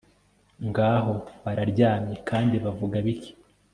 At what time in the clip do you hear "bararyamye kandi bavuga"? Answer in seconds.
1.45-2.95